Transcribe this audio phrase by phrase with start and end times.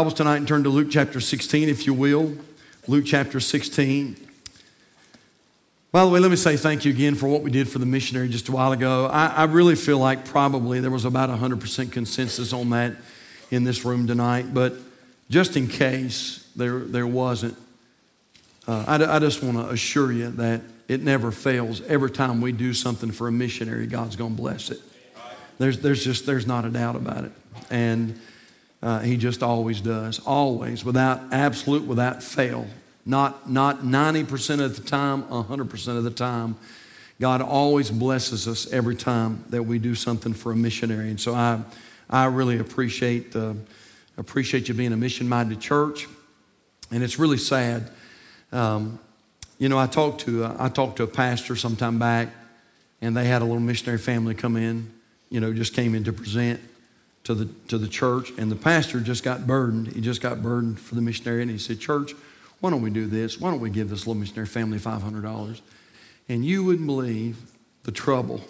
[0.00, 2.34] Bibles tonight and turn to Luke chapter 16, if you will.
[2.88, 4.16] Luke chapter 16.
[5.92, 7.84] By the way, let me say thank you again for what we did for the
[7.84, 9.10] missionary just a while ago.
[9.12, 12.96] I, I really feel like probably there was about 100% consensus on that
[13.50, 14.72] in this room tonight, but
[15.28, 17.58] just in case there, there wasn't,
[18.66, 21.82] uh, I, I just want to assure you that it never fails.
[21.82, 24.80] Every time we do something for a missionary, God's going to bless it.
[25.58, 27.32] There's, there's just, there's not a doubt about it.
[27.68, 28.18] And
[28.82, 32.66] uh, he just always does, always, without absolute, without fail.
[33.04, 36.56] Not, not 90% of the time, 100% of the time.
[37.20, 41.10] God always blesses us every time that we do something for a missionary.
[41.10, 41.60] And so I,
[42.08, 43.54] I really appreciate, uh,
[44.16, 46.08] appreciate you being a mission minded church.
[46.90, 47.90] And it's really sad.
[48.50, 48.98] Um,
[49.58, 52.28] you know, I talked, to, uh, I talked to a pastor some time back,
[53.02, 54.90] and they had a little missionary family come in,
[55.28, 56.60] you know, just came in to present
[57.24, 59.88] to the, to the church, and the pastor just got burdened.
[59.88, 62.14] He just got burdened for the missionary, and he said, Church,
[62.60, 63.40] why don't we do this?
[63.40, 65.60] Why don't we give this little missionary family $500?
[66.28, 67.38] And you wouldn't believe
[67.84, 68.42] the trouble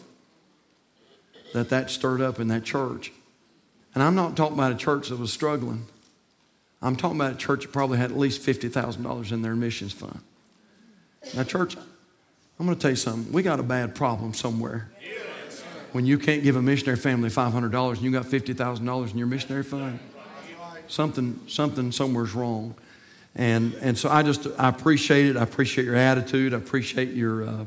[1.55, 3.13] that that stirred up in that church.
[3.95, 5.87] And I'm not talking about a church that was struggling.
[6.83, 10.21] I'm talking about a church that probably had at least $50,000 in their missions fund.
[11.35, 11.77] Now, church,
[12.59, 13.33] I'm going to tell you something.
[13.33, 14.91] We got a bad problem somewhere
[15.93, 19.63] when you can't give a missionary family $500 and you got $50,000 in your missionary
[19.63, 19.99] fund,
[20.89, 22.75] something, something somewhere's wrong.
[23.35, 25.37] And, and so I just, I appreciate it.
[25.37, 26.55] I appreciate your attitude.
[26.55, 27.65] I appreciate your, uh,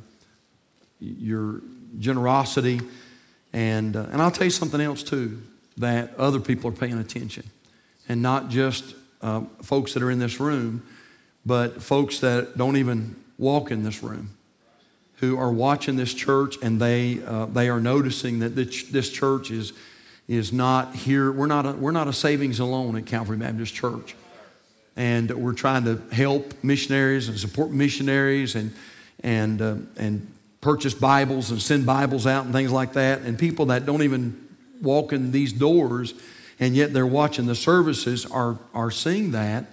[0.99, 1.61] your
[1.99, 2.81] generosity.
[3.53, 5.41] And, uh, and I'll tell you something else too,
[5.77, 7.49] that other people are paying attention.
[8.09, 10.85] And not just uh, folks that are in this room,
[11.45, 14.29] but folks that don't even walk in this room
[15.23, 19.71] who are watching this church and they, uh, they are noticing that this church is,
[20.27, 21.31] is not here.
[21.31, 24.15] We're not, a, we're not a savings alone at Calvary Baptist Church.
[24.97, 28.73] And we're trying to help missionaries and support missionaries and,
[29.21, 30.29] and, uh, and
[30.59, 33.21] purchase Bibles and send Bibles out and things like that.
[33.21, 34.45] And people that don't even
[34.81, 36.13] walk in these doors
[36.59, 39.67] and yet they're watching the services are, are seeing that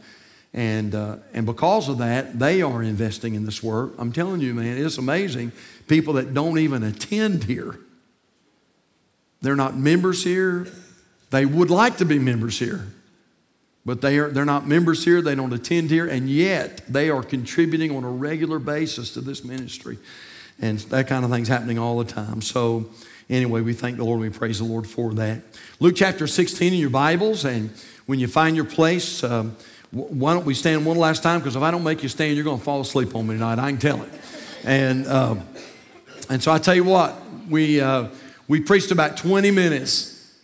[0.52, 3.92] and, uh, and because of that, they are investing in this work.
[3.98, 5.52] I'm telling you, man, it's amazing.
[5.86, 7.78] People that don't even attend here,
[9.40, 10.66] they're not members here.
[11.30, 12.88] They would like to be members here,
[13.86, 15.22] but they are, they're not members here.
[15.22, 19.44] They don't attend here, and yet they are contributing on a regular basis to this
[19.44, 19.98] ministry.
[20.60, 22.42] And that kind of thing's happening all the time.
[22.42, 22.90] So,
[23.30, 24.20] anyway, we thank the Lord.
[24.20, 25.42] We praise the Lord for that.
[25.78, 27.70] Luke chapter 16 in your Bibles, and
[28.06, 29.56] when you find your place, um,
[29.90, 31.40] why don't we stand one last time?
[31.40, 33.58] Because if I don't make you stand, you're going to fall asleep on me tonight.
[33.58, 34.10] I can tell it.
[34.64, 35.36] And, uh,
[36.28, 37.16] and so I tell you what,
[37.48, 38.08] we, uh,
[38.46, 40.36] we preached about 20 minutes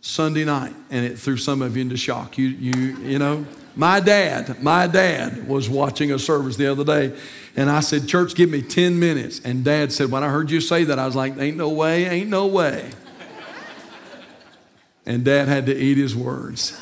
[0.00, 2.36] Sunday night, and it threw some of you into shock.
[2.36, 7.16] You, you, you know, my dad, my dad was watching a service the other day,
[7.56, 9.40] and I said, Church, give me 10 minutes.
[9.44, 12.06] And dad said, When I heard you say that, I was like, Ain't no way,
[12.06, 12.90] ain't no way.
[15.06, 16.78] and dad had to eat his words.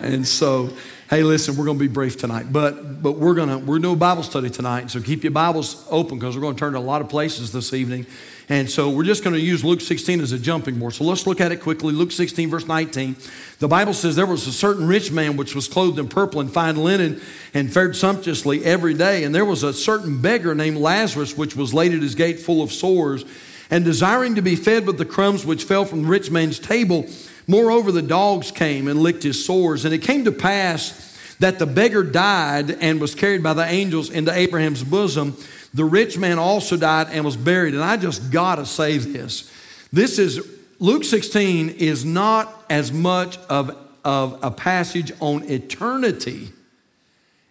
[0.00, 0.70] And so,
[1.08, 3.98] hey, listen, we're going to be brief tonight, but but we're going to we're doing
[3.98, 6.80] Bible study tonight, so keep your Bibles open because we're going to turn to a
[6.80, 8.06] lot of places this evening.
[8.48, 10.94] And so we're just going to use Luke 16 as a jumping board.
[10.94, 11.92] So let's look at it quickly.
[11.92, 13.16] Luke 16, verse 19.
[13.58, 16.52] The Bible says there was a certain rich man which was clothed in purple and
[16.52, 17.20] fine linen
[17.54, 19.24] and fared sumptuously every day.
[19.24, 22.62] And there was a certain beggar named Lazarus which was laid at his gate full
[22.62, 23.24] of sores
[23.68, 27.06] and desiring to be fed with the crumbs which fell from the rich man's table.
[27.46, 29.84] Moreover, the dogs came and licked his sores.
[29.84, 31.02] And it came to pass
[31.38, 35.36] that the beggar died and was carried by the angels into Abraham's bosom.
[35.74, 37.74] The rich man also died and was buried.
[37.74, 39.50] And I just got to say this.
[39.92, 40.40] This is,
[40.78, 46.50] Luke 16 is not as much of, of a passage on eternity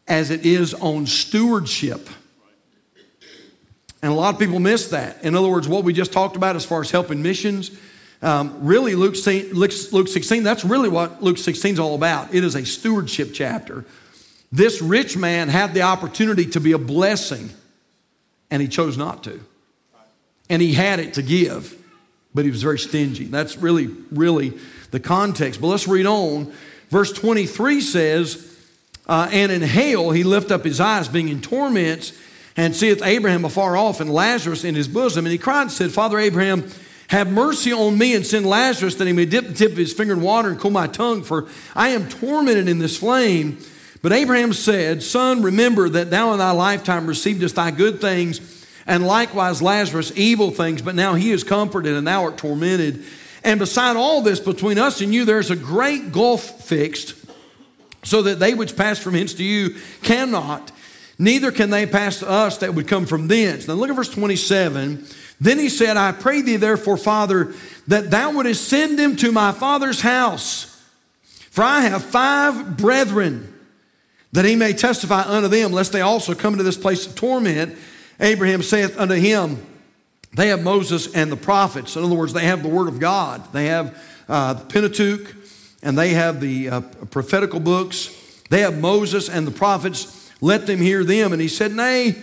[0.07, 2.09] as it is on stewardship.
[4.01, 5.23] And a lot of people miss that.
[5.23, 7.71] In other words, what we just talked about as far as helping missions,
[8.21, 12.33] um, really, Luke, Luke 16, that's really what Luke 16 is all about.
[12.33, 13.85] It is a stewardship chapter.
[14.51, 17.49] This rich man had the opportunity to be a blessing,
[18.49, 19.43] and he chose not to.
[20.49, 21.75] And he had it to give,
[22.33, 23.25] but he was very stingy.
[23.25, 24.53] That's really, really
[24.91, 25.59] the context.
[25.59, 26.53] But let's read on.
[26.89, 28.57] Verse 23 says,
[29.07, 32.13] uh, And in hell he lift up his eyes, being in torments,
[32.55, 35.25] and seeth Abraham afar off, and Lazarus in his bosom.
[35.25, 36.69] And he cried and said, Father Abraham,
[37.09, 39.93] have mercy on me and send Lazarus that he may dip the tip of his
[39.93, 43.59] finger in water and cool my tongue, for I am tormented in this flame.
[44.01, 49.05] But Abraham said, Son, remember that thou in thy lifetime receivest thy good things, and
[49.05, 53.03] likewise Lazarus evil things, but now he is comforted and thou art tormented.
[53.43, 57.15] And beside all this, between us and you, there's a great gulf fixed.
[58.03, 60.71] so that they which pass from hence to you cannot,
[61.17, 63.67] neither can they pass to us that would come from thence.
[63.67, 65.05] Now look at verse 27.
[65.39, 67.53] Then he said, I pray thee therefore, Father,
[67.87, 70.71] that thou wouldest send them to my father's house.
[71.23, 73.53] For I have five brethren,
[74.33, 77.77] that he may testify unto them, lest they also come into this place of torment.
[78.19, 79.65] Abraham saith unto him,
[80.35, 81.95] They have Moses and the prophets.
[81.95, 83.53] In other words, they have the word of God.
[83.53, 83.97] They have
[84.27, 85.33] uh, the Pentateuch,
[85.81, 88.09] and they have the uh, prophetical books.
[88.49, 90.24] They have Moses and the prophets.
[90.45, 91.33] Let them hear them.
[91.33, 92.21] And he said, Nay,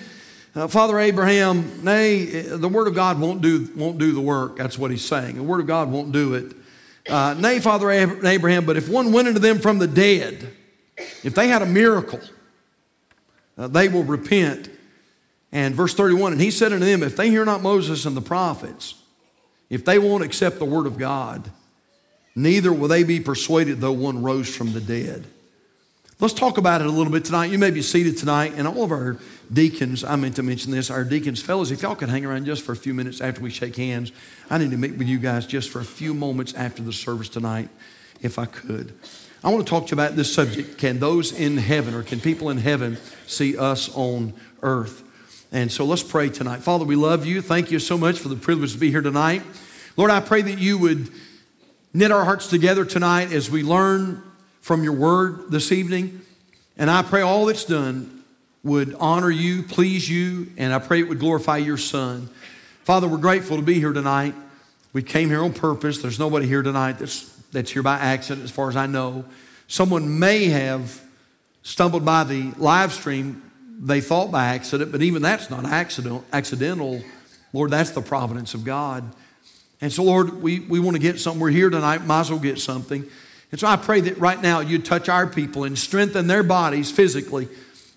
[0.55, 4.59] uh, Father Abraham, nay, the word of God won't do, won't do the work.
[4.59, 5.35] That's what he's saying.
[5.35, 6.55] The word of God won't do it.
[7.09, 10.55] Uh, nay, Father Abraham, but if one went into them from the dead,
[11.25, 12.21] if they had a miracle,
[13.59, 14.71] uh, they will repent.
[15.51, 18.23] And verse 31, and he said unto them, If they hear not Moses and the
[18.23, 18.95] prophets,
[19.69, 21.51] if they won't accept the word of God,
[22.37, 25.27] neither will they be persuaded though one rose from the dead.
[26.23, 27.47] Let's talk about it a little bit tonight.
[27.47, 29.17] You may be seated tonight, and all of our
[29.53, 32.63] deacons, I meant to mention this, our deacons, fellows, if y'all could hang around just
[32.63, 34.13] for a few minutes after we shake hands,
[34.49, 37.29] I need to meet with you guys just for a few moments after the service
[37.29, 37.71] tonight,
[38.21, 38.95] if I could.
[39.43, 40.79] I want to talk to you about this subject.
[40.79, 44.33] Can those in heaven, or can people in heaven see us on
[44.63, 45.03] earth?
[45.51, 46.61] And so let's pray tonight.
[46.61, 47.43] Father, we love you.
[47.43, 49.43] Thank you so much for the privilege to be here tonight.
[49.97, 51.11] Lord, I pray that you would
[51.93, 54.23] knit our hearts together tonight as we learn
[54.63, 56.23] from your word this evening.
[56.79, 58.25] And I pray all that's done
[58.65, 62.31] would honor you, please you, and I pray it would glorify your son.
[62.85, 64.35] Father, we're grateful to be here tonight.
[64.93, 65.99] We came here on purpose.
[65.99, 69.25] There's nobody here tonight that's, that's here by accident, as far as I know.
[69.67, 71.03] Someone may have
[71.63, 73.43] stumbled by the live stream,
[73.81, 77.03] they thought by accident, but even that's not accident, accidental.
[77.53, 79.13] Lord, that's the providence of God.
[79.81, 81.41] And so, Lord, we, we want to get something.
[81.41, 83.05] We're here tonight, might as well get something.
[83.53, 86.91] And so I pray that right now you'd touch our people and strengthen their bodies
[86.91, 87.49] physically.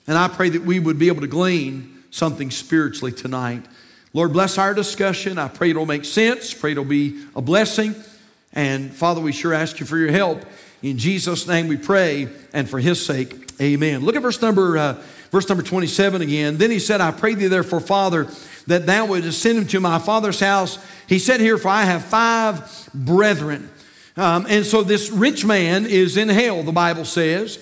[0.06, 3.66] And I pray that we would be able to glean something spiritually tonight.
[4.14, 5.38] Lord, bless our discussion.
[5.38, 6.54] I pray it'll make sense.
[6.54, 7.96] Pray it'll be a blessing.
[8.54, 10.44] And Father, we sure ask you for your help.
[10.82, 14.06] In Jesus' name we pray, and for his sake, amen.
[14.06, 15.02] Look at verse number, uh,
[15.32, 16.58] verse number 27 again.
[16.58, 18.28] Then he said, I pray thee therefore, Father,
[18.68, 20.78] that thou wouldst send him to my father's house.
[21.08, 23.70] He said here, For I have five brethren
[24.18, 27.60] um, and so this rich man is in hell, the Bible says,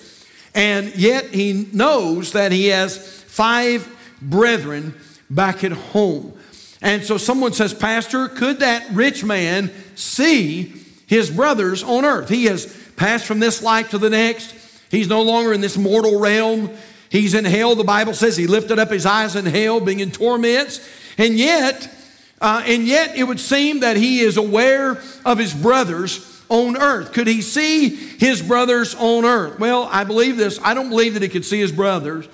[0.54, 3.88] and yet he knows that he has five
[4.22, 4.94] brethren
[5.28, 6.32] back at home.
[6.80, 10.74] And so someone says, Pastor, could that rich man see
[11.06, 12.28] his brothers on earth?
[12.28, 12.66] He has
[12.96, 14.54] passed from this life to the next.
[14.90, 16.70] He's no longer in this mortal realm.
[17.08, 17.74] He's in hell.
[17.74, 20.86] The Bible says he lifted up his eyes in hell, being in torments.
[21.18, 21.90] And yet,
[22.40, 27.12] uh, and yet it would seem that he is aware of his brothers on earth?
[27.12, 29.58] Could he see his brothers on earth?
[29.58, 30.60] Well, I believe this.
[30.62, 32.28] I don't believe that he could see his brothers,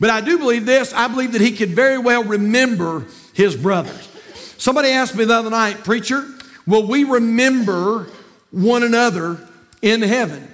[0.00, 0.94] but I do believe this.
[0.94, 4.08] I believe that he could very well remember his brothers.
[4.56, 6.26] Somebody asked me the other night, Preacher,
[6.66, 8.08] will we remember
[8.50, 9.46] one another
[9.82, 10.50] in heaven?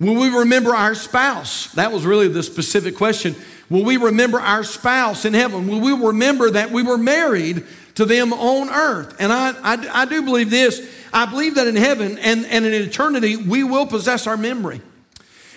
[0.00, 1.70] Will we remember our spouse?
[1.72, 3.36] That was really the specific question.
[3.68, 5.68] Will we remember our spouse in heaven?
[5.68, 7.64] Will we remember that we were married
[7.94, 9.16] to them on earth?
[9.18, 12.72] And I, I, I do believe this I believe that in heaven and, and in
[12.72, 14.80] eternity, we will possess our memory.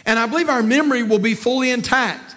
[0.05, 2.35] And I believe our memory will be fully intact.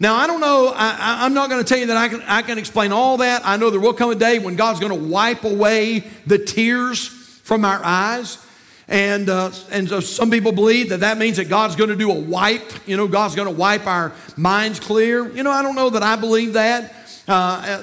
[0.00, 2.42] Now, I don't know, I, am not going to tell you that I can, I
[2.42, 3.42] can explain all that.
[3.46, 7.06] I know there will come a day when God's going to wipe away the tears
[7.06, 8.44] from our eyes.
[8.88, 12.10] And, uh, and so some people believe that that means that God's going to do
[12.10, 12.86] a wipe.
[12.86, 15.28] You know, God's going to wipe our minds clear.
[15.30, 16.95] You know, I don't know that I believe that
[17.28, 17.32] uh,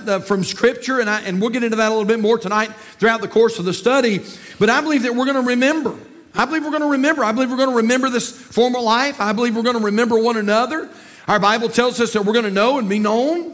[0.07, 2.71] uh, from Scripture, and, I, and we'll get into that a little bit more tonight
[2.97, 4.21] throughout the course of the study.
[4.59, 5.97] But I believe that we're going to remember.
[6.35, 7.23] I believe we're going to remember.
[7.23, 9.19] I believe we're going to remember this former life.
[9.21, 10.89] I believe we're going to remember one another.
[11.27, 13.53] Our Bible tells us that we're going to know and be known.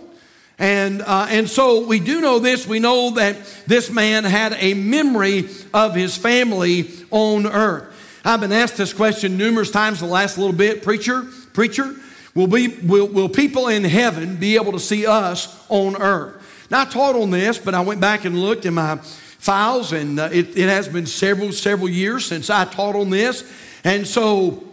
[0.58, 2.68] And, uh, and so we do know this.
[2.68, 8.22] We know that this man had a memory of his family on earth.
[8.26, 10.84] I've been asked this question numerous times the last little bit.
[10.84, 11.96] Preacher, preacher,
[12.36, 16.68] Will, be, will, will people in heaven be able to see us on earth?
[16.70, 20.20] Now, I taught on this, but I went back and looked in my files, and
[20.20, 23.52] uh, it, it has been several, several years since I taught on this.
[23.84, 24.64] And so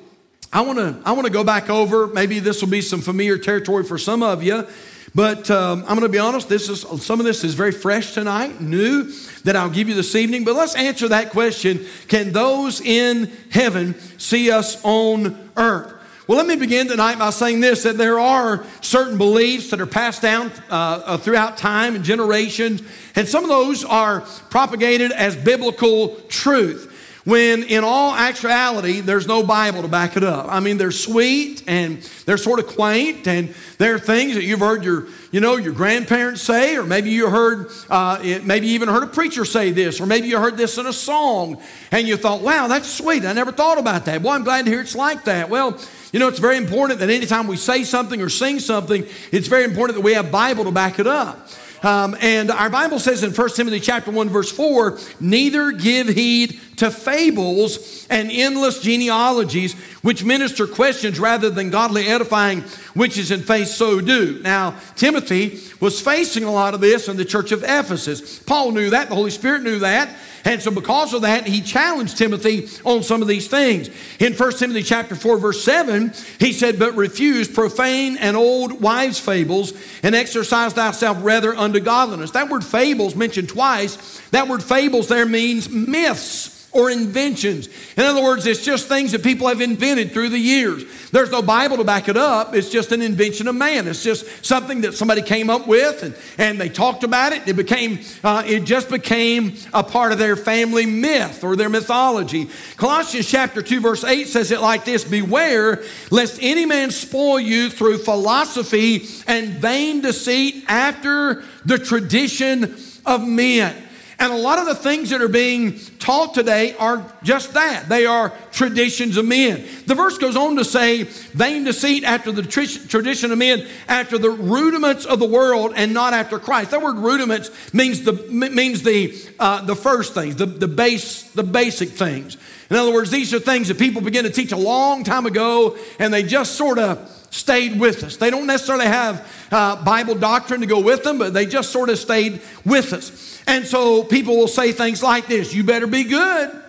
[0.52, 2.06] I want to I want to go back over.
[2.06, 4.66] Maybe this will be some familiar territory for some of you,
[5.14, 6.48] but um, I'm going to be honest.
[6.48, 9.12] This is some of this is very fresh tonight, new
[9.44, 10.44] that I'll give you this evening.
[10.44, 15.95] But let's answer that question: Can those in heaven see us on earth?
[16.28, 19.86] Well, let me begin tonight by saying this that there are certain beliefs that are
[19.86, 22.82] passed down uh, uh, throughout time and generations,
[23.14, 26.92] and some of those are propagated as biblical truth.
[27.26, 30.46] When in all actuality, there's no Bible to back it up.
[30.48, 34.84] I mean, they're sweet and they're sort of quaint, and they're things that you've heard
[34.84, 38.88] your, you know, your grandparents say, or maybe you heard, uh, it, maybe you even
[38.88, 42.16] heard a preacher say this, or maybe you heard this in a song, and you
[42.16, 43.24] thought, wow, that's sweet.
[43.24, 44.22] I never thought about that.
[44.22, 45.50] Well, I'm glad to hear it's like that.
[45.50, 45.80] Well,
[46.12, 49.64] you know, it's very important that anytime we say something or sing something, it's very
[49.64, 51.48] important that we have Bible to back it up.
[51.82, 56.60] Um, and our Bible says in 1 Timothy chapter 1, verse 4, neither give heed
[56.76, 59.74] to fables and endless genealogies,
[60.06, 62.60] which minister questions rather than godly edifying,
[62.94, 64.40] which is in faith so do.
[64.40, 68.38] Now, Timothy was facing a lot of this in the church of Ephesus.
[68.38, 70.08] Paul knew that, the Holy Spirit knew that.
[70.44, 73.90] And so because of that, he challenged Timothy on some of these things.
[74.20, 79.18] In 1 Timothy chapter 4, verse 7, he said, But refuse profane and old wives'
[79.18, 79.72] fables,
[80.04, 82.30] and exercise thyself rather unto godliness.
[82.30, 84.20] That word fables mentioned twice.
[84.30, 87.68] That word fables there means myths or inventions.
[87.96, 90.84] In other words, it's just things that people have invented through the years.
[91.10, 92.54] There's no Bible to back it up.
[92.54, 93.88] It's just an invention of man.
[93.88, 97.48] It's just something that somebody came up with and, and they talked about it.
[97.48, 102.50] It became, uh, it just became a part of their family myth or their mythology.
[102.76, 107.70] Colossians chapter 2 verse 8 says it like this, beware lest any man spoil you
[107.70, 113.85] through philosophy and vain deceit after the tradition of men.
[114.18, 117.88] And a lot of the things that are being taught today are just that.
[117.88, 119.66] They are traditions of men.
[119.84, 124.30] The verse goes on to say, vain deceit after the tradition of men, after the
[124.30, 126.70] rudiments of the world and not after Christ.
[126.70, 131.44] That word rudiments means the, means the, uh, the first things, the, the, base, the
[131.44, 132.38] basic things.
[132.70, 135.76] In other words, these are things that people began to teach a long time ago
[135.98, 138.16] and they just sort of stayed with us.
[138.16, 141.90] They don't necessarily have uh, Bible doctrine to go with them, but they just sort
[141.90, 143.42] of stayed with us.
[143.46, 146.62] And so people will say things like this You better be good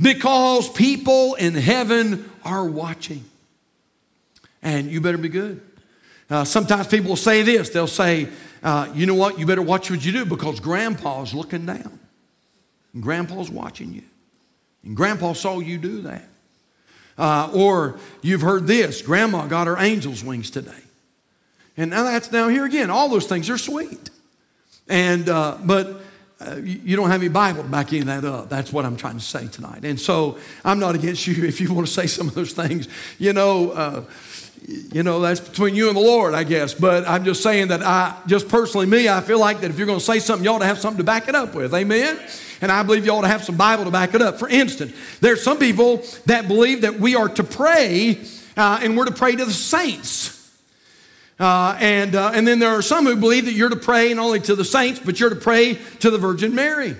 [0.00, 3.24] because people in heaven are watching.
[4.62, 5.60] And you better be good.
[6.30, 8.28] Uh, sometimes people will say this they'll say,
[8.62, 9.38] uh, You know what?
[9.38, 12.00] You better watch what you do because grandpa's looking down.
[12.94, 14.02] And grandpa's watching you.
[14.84, 16.28] And grandpa saw you do that.
[17.18, 20.72] Uh, or you've heard this grandma got her angel's wings today.
[21.76, 24.10] And now that's now here again, all those things are sweet.
[24.88, 26.02] And, uh, but
[26.40, 28.48] uh, you don't have any Bible to back any of that up.
[28.48, 29.84] That's what I'm trying to say tonight.
[29.84, 32.88] And so I'm not against you if you want to say some of those things.
[33.18, 34.04] You know, uh,
[34.66, 36.74] you know, that's between you and the Lord, I guess.
[36.74, 39.86] But I'm just saying that I, just personally, me, I feel like that if you're
[39.86, 41.74] going to say something, you ought to have something to back it up with.
[41.74, 42.18] Amen?
[42.62, 44.38] And I believe you ought to have some Bible to back it up.
[44.38, 48.24] For instance, there's some people that believe that we are to pray
[48.56, 50.38] uh, and we're to pray to the saints.
[51.40, 54.24] Uh, and, uh, and then there are some who believe that you're to pray not
[54.24, 56.96] only to the saints, but you're to pray to the Virgin Mary.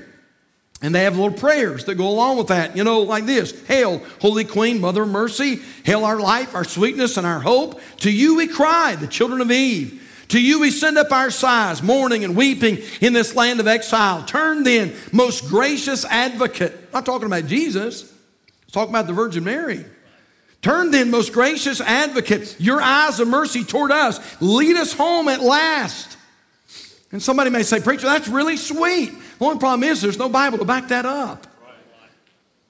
[0.83, 4.03] And they have little prayers that go along with that, you know, like this Hail,
[4.21, 5.61] Holy Queen, Mother of Mercy.
[5.85, 7.81] Hail our life, our sweetness, and our hope.
[7.99, 10.02] To you we cry, the children of Eve.
[10.29, 14.25] To you we send up our sighs, mourning and weeping in this land of exile.
[14.25, 16.73] Turn then, most gracious advocate.
[16.73, 19.85] I'm not talking about Jesus, I'm talking about the Virgin Mary.
[20.63, 24.41] Turn then, most gracious advocate, your eyes of mercy toward us.
[24.41, 26.17] Lead us home at last.
[27.11, 29.11] And somebody may say, Preacher, that's really sweet.
[29.39, 31.49] The only problem is there's no Bible to back that up.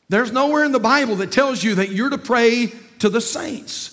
[0.08, 3.91] There's nowhere in the Bible that tells you that you're to pray to the saints.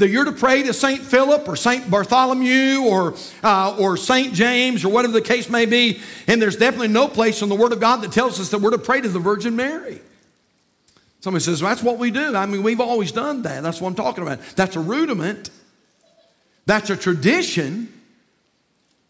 [0.00, 1.00] That you're to pray to St.
[1.00, 1.90] Philip or St.
[1.90, 4.32] Bartholomew or, uh, or St.
[4.32, 6.00] James or whatever the case may be.
[6.26, 8.70] And there's definitely no place in the Word of God that tells us that we're
[8.70, 10.00] to pray to the Virgin Mary.
[11.20, 12.34] Somebody says, well, that's what we do.
[12.34, 13.62] I mean, we've always done that.
[13.62, 14.40] That's what I'm talking about.
[14.56, 15.50] That's a rudiment,
[16.66, 17.92] that's a tradition.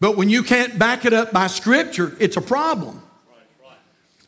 [0.01, 3.01] But when you can't back it up by Scripture, it's a problem.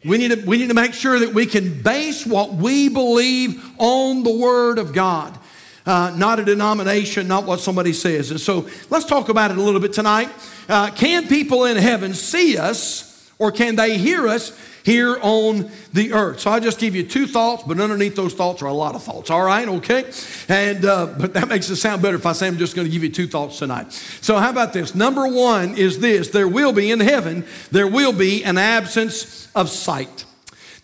[0.06, 3.64] We need, to, we need to make sure that we can base what we believe
[3.78, 5.38] on the Word of God,
[5.86, 8.32] uh, not a denomination, not what somebody says.
[8.32, 10.30] And so let's talk about it a little bit tonight.
[10.70, 16.14] Uh, can people in heaven see us or can they hear us here on the
[16.14, 16.42] earth.
[16.42, 19.04] So I'll just give you two thoughts, but underneath those thoughts are a lot of
[19.04, 19.30] thoughts.
[19.30, 20.12] All right, okay?
[20.50, 22.92] And uh, but that makes it sound better if I say I'm just going to
[22.92, 23.92] give you two thoughts tonight.
[23.94, 24.94] So how about this?
[24.94, 29.70] Number one is this: there will be in heaven there will be an absence of
[29.70, 30.26] sight.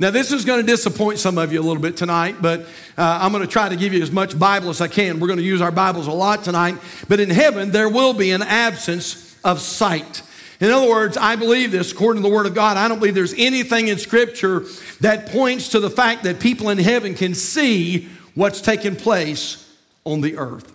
[0.01, 2.61] Now, this is going to disappoint some of you a little bit tonight, but
[2.97, 5.19] uh, I'm going to try to give you as much Bible as I can.
[5.19, 6.77] We're going to use our Bibles a lot tonight.
[7.09, 10.21] But in heaven, there will be an absence of sight.
[10.61, 12.77] In other words, I believe this according to the Word of God.
[12.77, 14.63] I don't believe there's anything in Scripture
[15.01, 19.69] that points to the fact that people in heaven can see what's taking place
[20.05, 20.73] on the earth.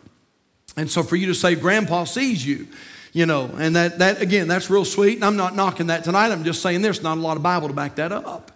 [0.76, 2.66] And so for you to say, Grandpa sees you,
[3.14, 5.14] you know, and that, that again, that's real sweet.
[5.14, 6.31] And I'm not knocking that tonight.
[6.31, 8.50] I'm just saying there's not a lot of Bible to back that up.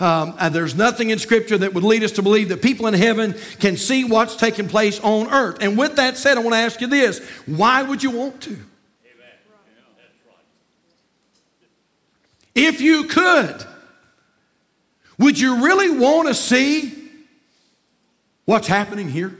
[0.00, 3.34] Um, there's nothing in Scripture that would lead us to believe that people in heaven
[3.60, 5.58] can see what's taking place on earth.
[5.60, 8.58] And with that said, I want to ask you this why would you want to?
[12.54, 13.64] If you could,
[15.18, 16.92] would you really want to see
[18.44, 19.36] what's happening here?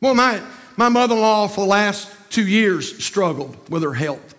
[0.00, 0.42] Well, my,
[0.76, 4.34] my mother in law for the last two years struggled with her health.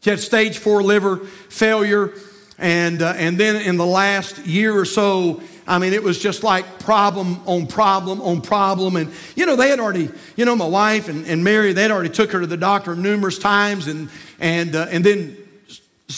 [0.00, 2.12] She had stage four liver failure,
[2.58, 6.42] and, uh, and then in the last year or so, I mean, it was just
[6.42, 8.96] like problem on problem on problem.
[8.96, 12.10] And, you know, they had already, you know, my wife and, and Mary, they'd already
[12.10, 14.08] took her to the doctor numerous times and,
[14.38, 15.36] and, uh, and then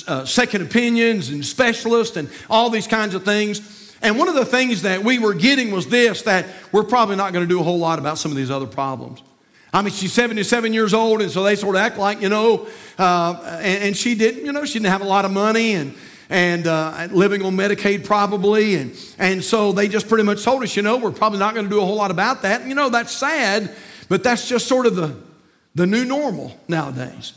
[0.08, 3.94] uh, second opinions and specialists and all these kinds of things.
[4.02, 7.32] And one of the things that we were getting was this that we're probably not
[7.32, 9.22] going to do a whole lot about some of these other problems.
[9.72, 12.66] I mean, she's 77 years old, and so they sort of act like, you know,
[12.98, 15.94] uh, and, and, she didn't, you know, she didn't have a lot of money and,
[16.28, 18.76] and uh, living on Medicaid probably.
[18.76, 21.66] And, and so they just pretty much told us, you know, we're probably not going
[21.66, 22.60] to do a whole lot about that.
[22.60, 23.74] And, you know, that's sad,
[24.08, 25.16] but that's just sort of the,
[25.74, 27.32] the new normal nowadays.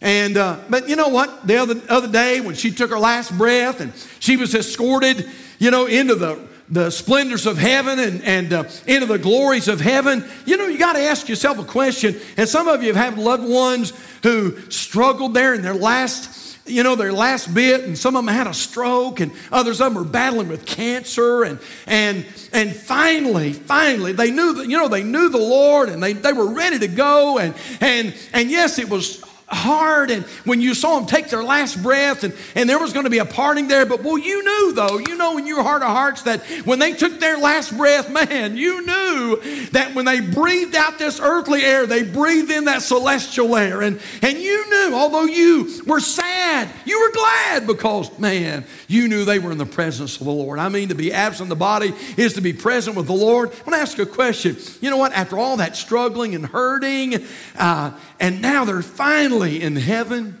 [0.00, 1.46] And, uh, but you know what?
[1.46, 5.70] The other, other day when she took her last breath and she was escorted, you
[5.70, 10.24] know, into the, the splendors of heaven and, and uh, into the glories of heaven,
[10.44, 12.14] you know, you got to ask yourself a question.
[12.36, 13.92] And some of you have had loved ones
[14.22, 16.37] who struggled there in their last
[16.68, 19.92] you know, their last bit, and some of them had a stroke, and others of
[19.92, 24.88] them were battling with cancer, and and and finally, finally, they knew that, you know,
[24.88, 28.78] they knew the Lord and they, they were ready to go, and and and yes,
[28.78, 32.78] it was hard and when you saw them take their last breath and, and there
[32.78, 34.98] was going to be a parting there but well you knew though.
[34.98, 38.56] You know in your heart of hearts that when they took their last breath man
[38.56, 43.56] you knew that when they breathed out this earthly air they breathed in that celestial
[43.56, 43.80] air.
[43.80, 49.24] And, and you knew although you were sad you were glad because man you knew
[49.24, 50.58] they were in the presence of the lord.
[50.58, 53.48] I mean to be absent the body is to be present with the lord.
[53.48, 54.56] I want to ask you a question.
[54.80, 55.12] You know what?
[55.12, 57.24] After all that struggling and hurting
[57.56, 60.40] uh, and now they're finally in heaven.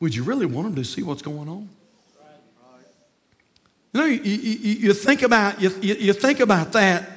[0.00, 1.68] Would you really want them to see what's going on?
[3.92, 7.10] You know, you, you, you think about you, you think about that.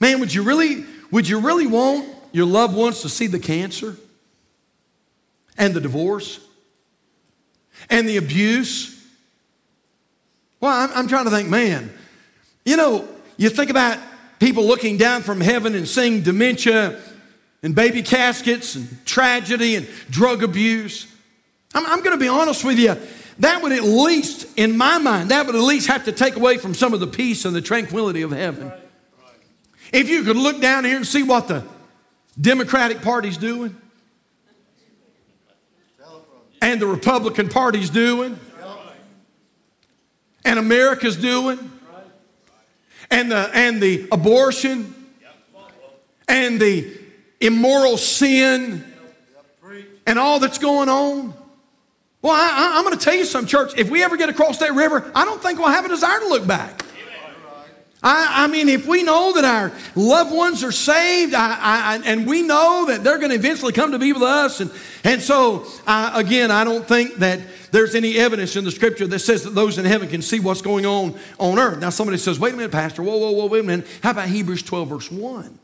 [0.00, 3.96] Man, would you really would you really want your loved ones to see the cancer
[5.56, 6.40] and the divorce
[7.88, 8.90] and the abuse?
[10.60, 11.92] Well, I'm, I'm trying to think, man.
[12.64, 13.98] You know, you think about
[14.40, 17.00] people looking down from heaven and seeing dementia
[17.64, 21.10] and baby caskets and tragedy and drug abuse.
[21.74, 22.94] I'm, I'm going to be honest with you.
[23.38, 26.58] That would at least, in my mind, that would at least have to take away
[26.58, 28.70] from some of the peace and the tranquility of heaven.
[29.92, 31.64] If you could look down here and see what the
[32.38, 33.74] Democratic Party's doing
[36.60, 38.38] and the Republican Party's doing
[40.44, 41.70] and America's doing
[43.10, 44.94] and the, and the abortion
[46.28, 47.03] and the
[47.40, 48.84] immoral sin
[50.06, 51.34] and all that's going on.
[52.22, 53.72] Well, I, am going to tell you some, church.
[53.76, 56.28] If we ever get across that river, I don't think we'll have a desire to
[56.28, 56.82] look back.
[58.02, 62.26] I, I mean, if we know that our loved ones are saved, I, I, and
[62.26, 64.70] we know that they're going to eventually come to be with us, and,
[65.04, 67.40] and so, again, I don't think that
[67.72, 70.60] there's any evidence in the scripture that says that those in heaven can see what's
[70.60, 71.80] going on on earth.
[71.80, 73.86] Now, somebody says, wait a minute, Pastor, whoa, whoa, whoa, wait a minute.
[74.02, 75.58] How about Hebrews 12, verse 1?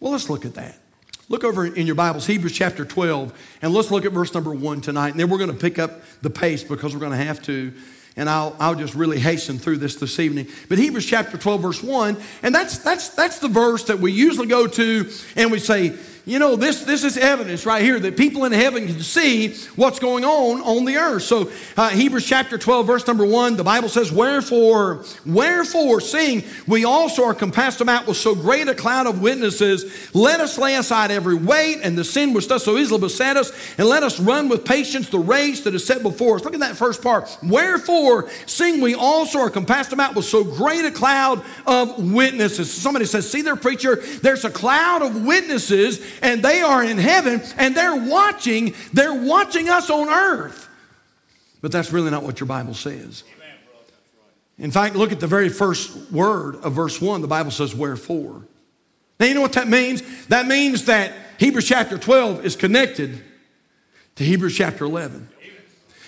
[0.00, 0.78] Well, let's look at that.
[1.34, 4.80] Look over in your Bibles, Hebrews chapter 12, and let's look at verse number 1
[4.82, 5.08] tonight.
[5.08, 5.90] And then we're going to pick up
[6.22, 7.72] the pace because we're going to have to.
[8.16, 10.46] And I'll, I'll just really hasten through this this evening.
[10.68, 14.46] But Hebrews chapter 12, verse 1, and that's, that's, that's the verse that we usually
[14.46, 18.46] go to and we say, you know, this, this is evidence right here that people
[18.46, 21.24] in heaven can see what's going on on the earth.
[21.24, 26.86] So, uh, Hebrews chapter 12, verse number 1, the Bible says, Wherefore, wherefore, seeing we
[26.86, 31.10] also are compassed about with so great a cloud of witnesses, let us lay aside
[31.10, 34.48] every weight and the sin which does so easily beset us, and let us run
[34.48, 36.44] with patience the race that is set before us.
[36.44, 37.36] Look at that first part.
[37.42, 42.72] Wherefore, seeing we also are compassed about with so great a cloud of witnesses.
[42.72, 47.42] Somebody says, See there, preacher, there's a cloud of witnesses and they are in heaven
[47.56, 50.68] and they're watching, they're watching us on earth.
[51.60, 53.24] But that's really not what your Bible says.
[54.58, 57.22] In fact, look at the very first word of verse 1.
[57.22, 58.46] The Bible says, Wherefore.
[59.18, 60.26] Now, you know what that means?
[60.26, 63.22] That means that Hebrews chapter 12 is connected
[64.16, 65.28] to Hebrews chapter 11.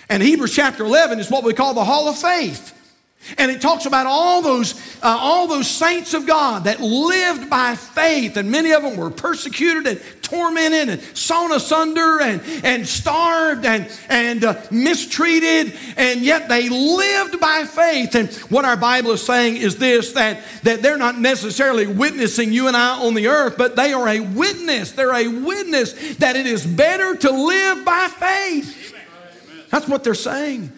[0.09, 2.73] And Hebrews chapter 11 is what we call the hall of faith.
[3.37, 7.75] And it talks about all those, uh, all those saints of God that lived by
[7.75, 13.65] faith, and many of them were persecuted and tormented and sawn asunder and, and starved
[13.65, 18.15] and, and uh, mistreated, and yet they lived by faith.
[18.15, 22.67] And what our Bible is saying is this that, that they're not necessarily witnessing you
[22.67, 24.91] and I on the earth, but they are a witness.
[24.91, 28.95] They're a witness that it is better to live by faith.
[29.69, 30.71] That's what they're saying.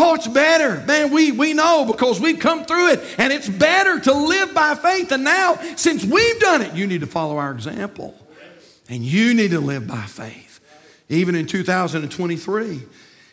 [0.00, 0.80] Oh, it's better.
[0.86, 4.76] Man, we, we know because we've come through it, and it's better to live by
[4.76, 5.10] faith.
[5.10, 8.16] And now, since we've done it, you need to follow our example.
[8.88, 10.60] And you need to live by faith,
[11.08, 12.82] even in 2023.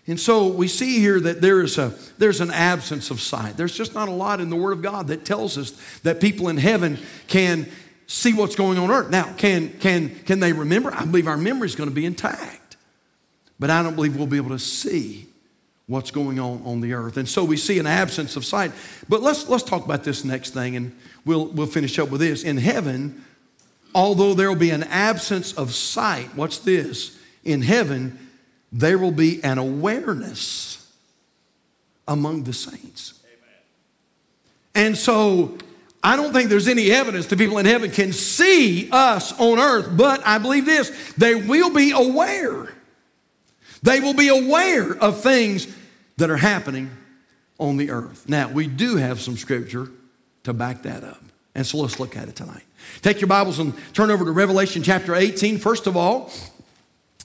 [0.07, 3.57] And so we see here that there is a, there's an absence of sight.
[3.57, 6.49] There's just not a lot in the Word of God that tells us that people
[6.49, 6.97] in heaven
[7.27, 7.69] can
[8.07, 9.11] see what's going on earth.
[9.11, 10.91] Now, can, can, can they remember?
[10.91, 12.75] I believe our memory is going to be intact.
[13.59, 15.27] But I don't believe we'll be able to see
[15.87, 17.17] what's going on on the earth.
[17.17, 18.71] And so we see an absence of sight.
[19.07, 20.95] But let's, let's talk about this next thing, and
[21.25, 22.43] we'll, we'll finish up with this.
[22.43, 23.23] In heaven,
[23.93, 27.19] although there will be an absence of sight, what's this?
[27.43, 28.17] In heaven,
[28.71, 30.91] there will be an awareness
[32.07, 33.13] among the saints.
[34.73, 35.57] And so
[36.03, 39.95] I don't think there's any evidence that people in heaven can see us on earth,
[39.95, 42.74] but I believe this they will be aware
[43.85, 45.67] they will be aware of things
[46.17, 46.89] that are happening
[47.59, 48.27] on the earth.
[48.27, 49.89] Now, we do have some scripture
[50.43, 51.21] to back that up.
[51.53, 52.63] And so let's look at it tonight.
[53.01, 56.31] Take your Bibles and turn over to Revelation chapter 18, first of all.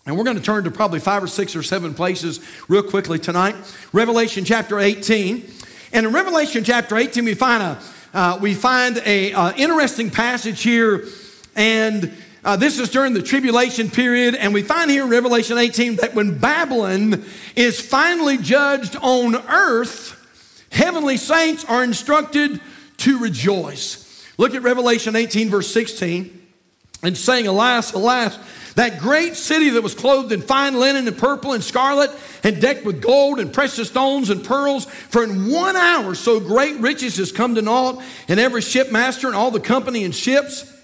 [0.06, 3.18] And we're going to turn to probably five or six or seven places real quickly
[3.18, 3.56] tonight.
[3.92, 5.50] Revelation chapter 18.
[5.92, 7.78] And in Revelation chapter 18, we find a,
[8.14, 11.06] uh, we find a uh, interesting passage here.
[11.56, 15.96] And uh, this is during the tribulation period, and we find here in Revelation 18
[15.96, 17.24] that when Babylon
[17.54, 22.60] is finally judged on earth, heavenly saints are instructed
[22.98, 24.26] to rejoice.
[24.38, 26.46] Look at Revelation 18, verse 16,
[27.02, 28.38] and saying, Alas, alas,
[28.74, 32.10] that great city that was clothed in fine linen and purple and scarlet
[32.42, 36.78] and decked with gold and precious stones and pearls, for in one hour so great
[36.78, 40.79] riches has come to naught, and every shipmaster and all the company and ships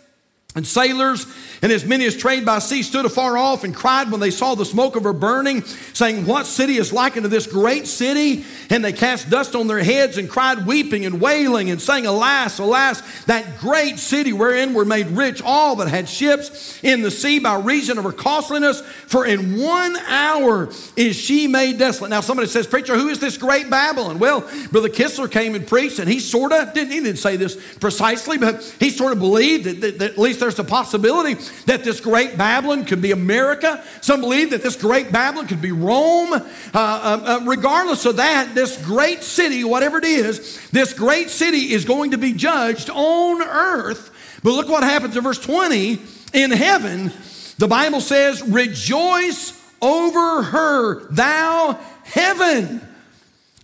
[0.57, 1.27] and sailors
[1.62, 4.55] and as many as trade by sea stood afar off and cried when they saw
[4.55, 8.45] the smoke of her burning, saying, What city is like unto this great city?
[8.71, 12.59] And they cast dust on their heads and cried, weeping and wailing, and saying, Alas,
[12.59, 17.38] alas, that great city wherein were made rich all that had ships in the sea
[17.38, 18.81] by reason of her costliness.
[18.81, 22.11] For in one hour is she made desolate.
[22.11, 24.19] Now, somebody says, Preacher, who is this great Babylon?
[24.19, 24.40] Well,
[24.71, 28.37] Brother Kistler came and preached, and he sort of didn't, he didn't say this precisely,
[28.38, 31.99] but he sort of believed that, that, that at least there's a possibility that this
[31.99, 33.83] great Babylon could be America.
[34.01, 36.33] Some believe that this great Babylon could be Rome.
[36.33, 36.41] Uh,
[36.73, 41.85] uh, uh, regardless of that, this great city, whatever it is, this great city is
[41.85, 44.39] going to be judged on earth.
[44.45, 46.01] But look what happens in verse 20
[46.33, 47.11] in heaven.
[47.59, 52.87] The Bible says, Rejoice over her, thou heaven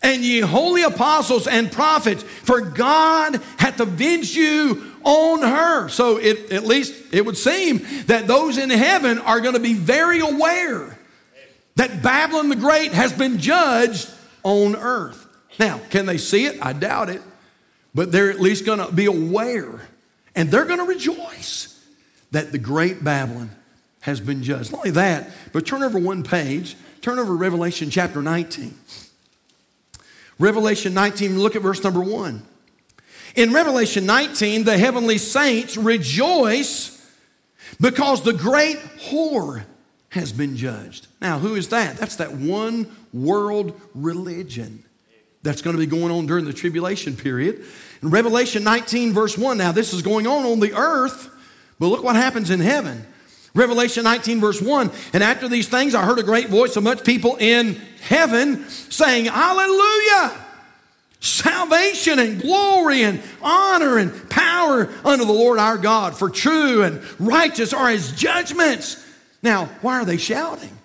[0.03, 5.89] and ye holy apostles and prophets, for God hath avenged you on her.
[5.89, 9.75] So it, at least it would seem that those in heaven are going to be
[9.75, 10.99] very aware
[11.77, 14.11] that Babylon the Great has been judged
[14.43, 15.27] on earth.
[15.59, 16.59] Now, can they see it?
[16.65, 17.23] I doubt it.
[17.95, 19.89] But they're at least going to be aware
[20.35, 21.79] and they're going to rejoice
[22.31, 23.51] that the great Babylon
[24.01, 24.73] has been judged.
[24.73, 28.75] Not only that, but turn over one page, turn over Revelation chapter 19.
[30.39, 32.43] Revelation 19, look at verse number 1.
[33.35, 36.99] In Revelation 19, the heavenly saints rejoice
[37.81, 39.65] because the great whore
[40.11, 41.07] has been judged.
[41.21, 41.97] Now, who is that?
[41.97, 44.85] That's that one world religion
[45.43, 47.65] that's going to be going on during the tribulation period.
[48.03, 51.31] In Revelation 19, verse 1, now this is going on on the earth,
[51.79, 53.07] but look what happens in heaven.
[53.55, 57.05] Revelation 19, verse 1 And after these things, I heard a great voice of much
[57.05, 60.42] people in heaven saying, Hallelujah!
[61.23, 67.01] Salvation and glory and honor and power unto the Lord our God, for true and
[67.21, 69.07] righteous are his judgments.
[69.41, 70.77] Now, why are they shouting?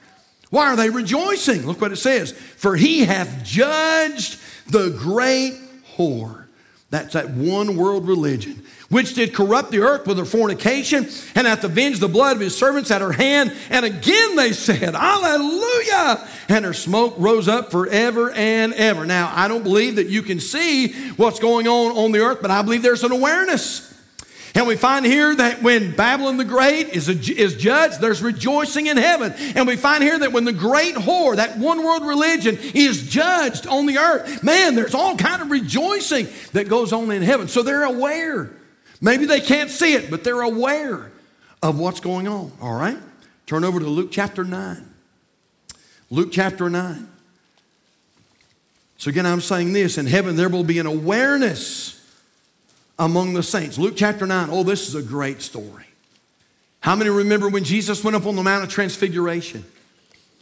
[0.51, 1.65] Why are they rejoicing?
[1.65, 2.33] Look what it says.
[2.33, 5.57] For he hath judged the great
[5.97, 6.45] whore.
[6.91, 11.63] That's that one world religion which did corrupt the earth with her fornication, and hath
[11.63, 13.53] avenged the blood of his servants at her hand.
[13.69, 16.27] And again they said, Hallelujah!
[16.49, 19.05] And her smoke rose up forever and ever.
[19.05, 22.51] Now, I don't believe that you can see what's going on on the earth, but
[22.51, 23.87] I believe there's an awareness.
[24.55, 28.87] And we find here that when Babylon the Great is, a, is judged, there's rejoicing
[28.87, 29.33] in heaven.
[29.55, 33.67] And we find here that when the great whore, that one world religion, is judged
[33.67, 37.47] on the earth, man, there's all kind of rejoicing that goes on in heaven.
[37.47, 38.49] So they're aware.
[39.01, 41.11] Maybe they can't see it, but they're aware
[41.61, 42.51] of what's going on.
[42.61, 42.97] All right?
[43.45, 44.93] Turn over to Luke chapter 9.
[46.09, 47.07] Luke chapter 9.
[48.97, 51.93] So again, I'm saying this in heaven, there will be an awareness
[52.97, 53.77] among the saints.
[53.77, 54.49] Luke chapter 9.
[54.51, 55.85] Oh, this is a great story.
[56.79, 59.63] How many remember when Jesus went up on the Mount of Transfiguration?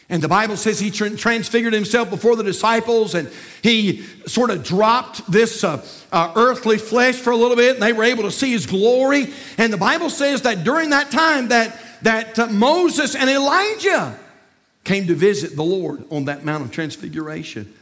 [0.08, 3.32] And the Bible says he transfigured himself before the disciples and
[3.64, 7.94] he sort of dropped this uh, uh, earthly flesh for a little bit and they
[7.94, 9.34] were able to see his glory.
[9.58, 14.20] And the Bible says that during that time that, that uh, Moses and Elijah
[14.84, 17.74] came to visit the Lord on that Mount of Transfiguration.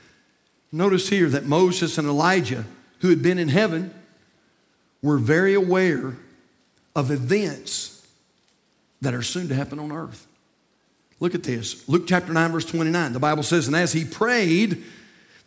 [0.71, 2.65] Notice here that Moses and Elijah,
[2.99, 3.93] who had been in heaven,
[5.01, 6.15] were very aware
[6.95, 8.07] of events
[9.01, 10.25] that are soon to happen on earth.
[11.23, 11.87] Look at this.
[11.87, 13.13] Luke chapter 9, verse 29.
[13.13, 14.83] The Bible says, And as he prayed,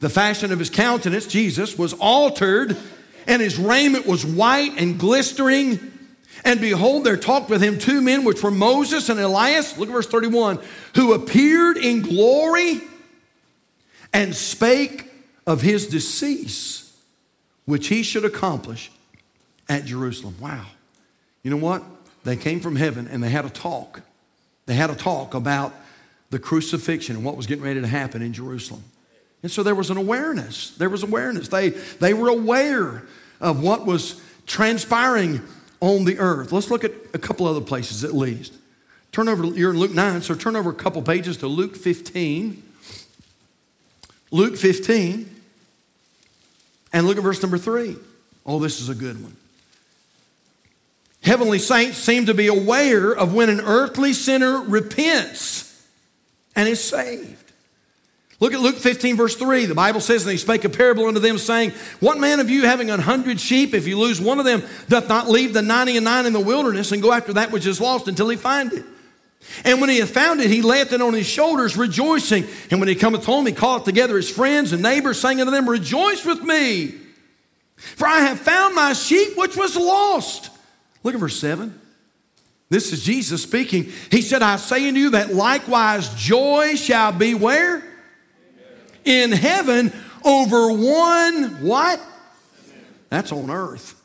[0.00, 2.78] the fashion of his countenance, Jesus, was altered,
[3.26, 5.92] and his raiment was white and glistering.
[6.46, 9.76] And behold, there talked with him two men, which were Moses and Elias.
[9.76, 10.60] Look at verse 31
[10.94, 12.80] who appeared in glory
[14.14, 15.12] and spake
[15.46, 16.96] of his decease,
[17.66, 18.90] which he should accomplish
[19.68, 20.36] at Jerusalem.
[20.40, 20.64] Wow.
[21.42, 21.82] You know what?
[22.24, 24.00] They came from heaven and they had a talk.
[24.66, 25.74] They had a talk about
[26.30, 28.82] the crucifixion and what was getting ready to happen in Jerusalem.
[29.42, 30.70] And so there was an awareness.
[30.70, 31.48] There was awareness.
[31.48, 33.04] They, they were aware
[33.40, 35.40] of what was transpiring
[35.80, 36.52] on the earth.
[36.52, 38.52] Let's look at a couple other places at least.
[39.12, 42.62] Turn over, you're in Luke 9, so turn over a couple pages to Luke 15.
[44.32, 45.30] Luke 15,
[46.92, 47.96] and look at verse number 3.
[48.44, 49.36] Oh, this is a good one.
[51.22, 55.86] Heavenly saints seem to be aware of when an earthly sinner repents
[56.54, 57.46] and is saved.
[58.38, 59.64] Look at Luke 15, verse 3.
[59.64, 62.66] The Bible says, And he spake a parable unto them, saying, What man of you
[62.66, 65.96] having an hundred sheep, if you lose one of them, doth not leave the ninety
[65.96, 68.72] and nine in the wilderness and go after that which is lost until he find
[68.74, 68.84] it?
[69.64, 72.46] And when he hath found it, he layeth it on his shoulders, rejoicing.
[72.70, 75.68] And when he cometh home, he calleth together his friends and neighbors, saying unto them,
[75.68, 76.94] Rejoice with me,
[77.76, 80.50] for I have found my sheep which was lost.
[81.06, 81.72] Look at verse 7.
[82.68, 83.92] This is Jesus speaking.
[84.10, 87.80] He said, I say unto you that likewise joy shall be where?
[89.04, 89.92] In heaven
[90.24, 92.00] over one what?
[93.08, 94.02] That's on earth.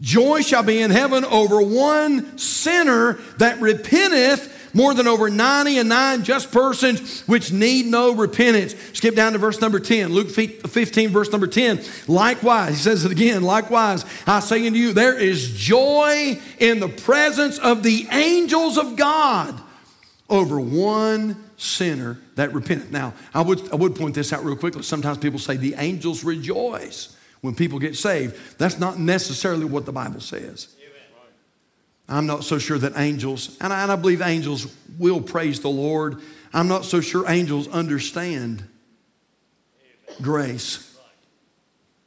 [0.00, 5.88] Joy shall be in heaven over one sinner that repenteth more than over 90 and
[5.88, 8.74] 9 just persons which need no repentance.
[8.92, 11.80] Skip down to verse number 10, Luke 15, verse number 10.
[12.08, 16.88] Likewise, he says it again, likewise, I say unto you, there is joy in the
[16.88, 19.60] presence of the angels of God
[20.28, 22.90] over one sinner that repenteth.
[22.90, 24.82] Now, I would, I would point this out real quickly.
[24.82, 28.36] Sometimes people say the angels rejoice when people get saved.
[28.58, 30.68] That's not necessarily what the Bible says.
[32.10, 34.66] I'm not so sure that angels, and I, and I believe angels
[34.98, 36.20] will praise the Lord.
[36.52, 38.64] I'm not so sure angels understand
[40.20, 40.98] grace.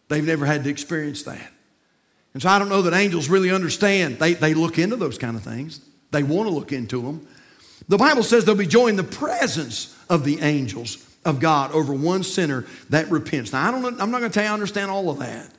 [0.10, 1.52] They've never had to experience that.
[2.34, 4.20] And so I don't know that angels really understand.
[4.20, 5.80] They, they look into those kind of things,
[6.12, 7.28] they want to look into them.
[7.88, 12.24] The Bible says they'll be joining the presence of the angels of God over one
[12.24, 13.54] sinner that repents.
[13.54, 15.50] Now, I don't, I'm not going to tell you I understand all of that,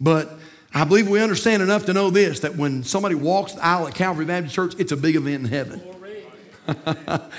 [0.00, 0.38] but
[0.74, 3.94] I believe we understand enough to know this that when somebody walks the aisle at
[3.94, 5.82] Calvary Baptist Church, it's a big event in heaven.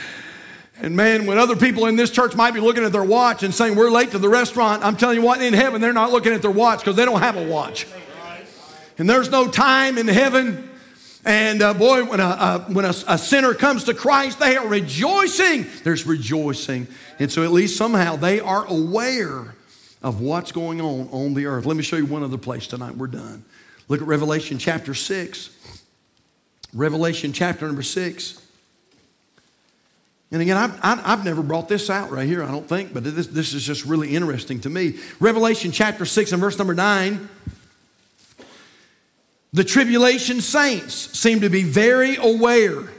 [0.80, 3.54] and man, when other people in this church might be looking at their watch and
[3.54, 6.34] saying, We're late to the restaurant, I'm telling you what, in heaven, they're not looking
[6.34, 7.88] at their watch because they don't have a watch.
[9.00, 10.70] And there's no time in heaven.
[11.26, 14.68] And uh, boy, when, a, uh, when a, a sinner comes to Christ, they are
[14.68, 15.66] rejoicing.
[15.84, 16.88] There's rejoicing.
[17.18, 19.56] And so at least somehow they are aware
[20.04, 21.66] of what's going on on the earth.
[21.66, 22.98] Let me show you one other place tonight.
[22.98, 23.46] We're done.
[23.88, 25.50] Look at Revelation chapter 6.
[26.74, 28.42] Revelation chapter number 6.
[30.32, 33.28] And again, I've, I've never brought this out right here, I don't think, but this,
[33.28, 34.98] this is just really interesting to me.
[35.20, 37.30] Revelation chapter 6 and verse number 9.
[39.54, 42.90] The tribulation saints seem to be very aware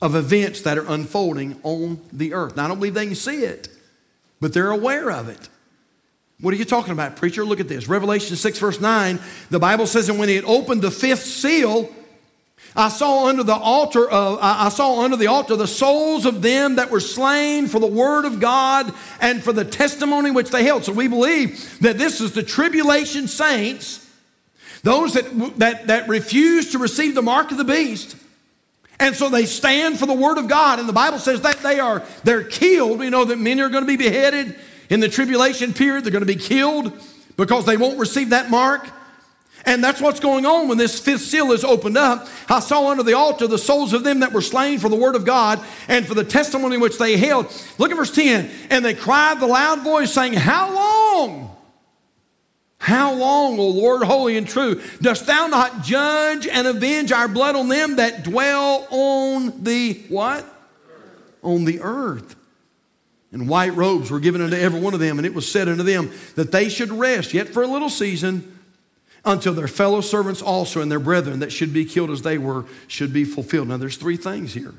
[0.00, 2.56] of events that are unfolding on the earth.
[2.56, 3.68] Now, I don't believe they can see it,
[4.40, 5.50] but they're aware of it.
[6.40, 7.44] What are you talking about, preacher?
[7.44, 7.88] Look at this.
[7.88, 9.18] Revelation 6, verse 9,
[9.50, 11.92] the Bible says, And when he had opened the fifth seal,
[12.76, 16.76] I saw under the altar of, I saw under the altar the souls of them
[16.76, 20.84] that were slain for the word of God and for the testimony which they held.
[20.84, 24.04] So we believe that this is the tribulation saints
[24.84, 28.16] those that, that, that refuse to receive the mark of the beast.
[29.00, 30.78] And so they stand for the word of God.
[30.78, 33.00] And the Bible says that they are, they're killed.
[33.00, 34.56] We know that many are going to be beheaded
[34.88, 36.04] in the tribulation period.
[36.04, 36.92] They're going to be killed
[37.36, 38.88] because they won't receive that mark.
[39.66, 42.28] And that's what's going on when this fifth seal is opened up.
[42.48, 45.16] I saw under the altar the souls of them that were slain for the word
[45.16, 47.46] of God and for the testimony which they held.
[47.76, 48.50] Look at verse 10.
[48.70, 51.56] And they cried the loud voice, saying, How long?
[52.78, 57.56] How long, O Lord, holy and true, dost thou not judge and avenge our blood
[57.56, 60.46] on them that dwell on the what?
[61.42, 62.36] On the earth.
[63.30, 65.82] And white robes were given unto every one of them, and it was said unto
[65.82, 68.58] them that they should rest yet for a little season
[69.24, 72.64] until their fellow servants also and their brethren that should be killed as they were
[72.86, 73.68] should be fulfilled.
[73.68, 74.74] Now, there's three things here.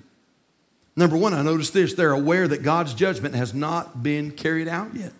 [0.96, 4.96] Number one, I notice this they're aware that God's judgment has not been carried out
[4.96, 5.14] yet.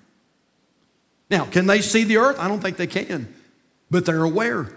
[1.30, 2.40] Now, can they see the earth?
[2.40, 3.34] I don't think they can,
[3.92, 4.74] but they're aware.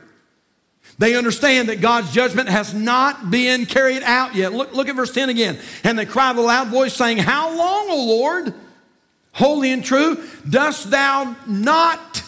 [1.02, 4.52] They understand that God's judgment has not been carried out yet.
[4.52, 5.58] Look, look at verse 10 again.
[5.82, 8.54] And they cry with a loud voice, saying, How long, O Lord,
[9.32, 12.22] holy and true, dost thou not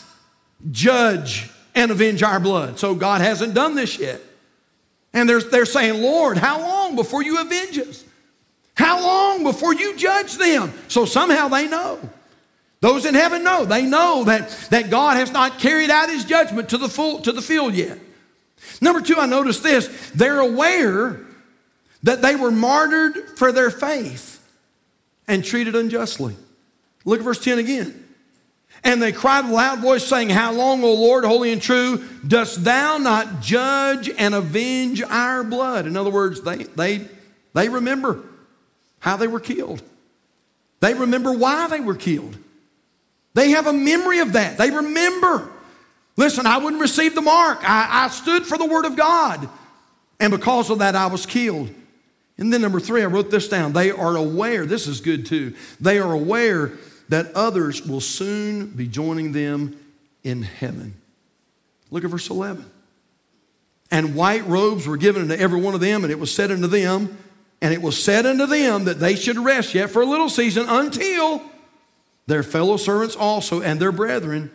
[0.72, 2.80] judge and avenge our blood.
[2.80, 4.20] So God hasn't done this yet.
[5.12, 8.04] And they're, they're saying, Lord, how long before you avenge us?
[8.74, 10.72] How long before you judge them?
[10.88, 12.00] So somehow they know.
[12.80, 13.66] Those in heaven know.
[13.66, 17.30] They know that, that God has not carried out his judgment to the, full, to
[17.30, 18.00] the field yet.
[18.80, 20.10] Number two, I noticed this.
[20.14, 21.20] They're aware
[22.02, 24.46] that they were martyred for their faith
[25.26, 26.36] and treated unjustly.
[27.04, 28.00] Look at verse 10 again.
[28.82, 32.64] And they cried a loud voice, saying, How long, O Lord, holy and true, dost
[32.64, 35.86] thou not judge and avenge our blood?
[35.86, 37.08] In other words, they, they,
[37.54, 38.22] they remember
[38.98, 39.82] how they were killed,
[40.80, 42.36] they remember why they were killed.
[43.32, 44.58] They have a memory of that.
[44.58, 45.50] They remember.
[46.16, 47.58] Listen, I wouldn't receive the mark.
[47.62, 49.48] I, I stood for the word of God.
[50.20, 51.70] And because of that, I was killed.
[52.38, 53.72] And then, number three, I wrote this down.
[53.72, 55.54] They are aware, this is good too.
[55.80, 56.72] They are aware
[57.08, 59.78] that others will soon be joining them
[60.22, 60.94] in heaven.
[61.90, 62.64] Look at verse 11.
[63.90, 66.66] And white robes were given unto every one of them, and it was said unto
[66.66, 67.16] them,
[67.60, 70.66] and it was said unto them that they should rest yet for a little season
[70.68, 71.42] until
[72.26, 74.50] their fellow servants also and their brethren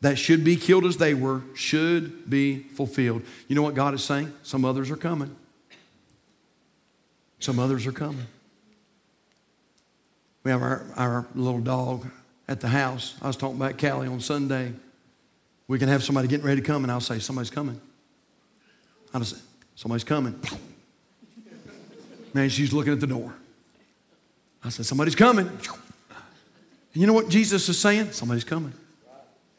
[0.00, 3.22] that should be killed as they were should be fulfilled.
[3.48, 4.32] You know what God is saying?
[4.42, 5.36] Some others are coming.
[7.38, 8.26] Some others are coming.
[10.42, 12.06] We have our, our little dog
[12.48, 13.14] at the house.
[13.20, 14.72] I was talking about Callie on Sunday.
[15.68, 17.80] We can have somebody getting ready to come, and I'll say, Somebody's coming.
[19.12, 19.36] I'll say,
[19.74, 20.40] Somebody's coming.
[22.32, 23.34] Man, she's looking at the door.
[24.64, 25.46] I said, Somebody's coming.
[25.46, 28.12] And you know what Jesus is saying?
[28.12, 28.72] Somebody's coming.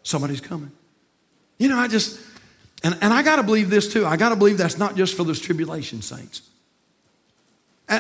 [0.04, 0.72] Somebody's coming.
[1.58, 2.20] You know, I just,
[2.84, 4.06] and, and I got to believe this too.
[4.06, 6.42] I got to believe that's not just for those tribulation saints.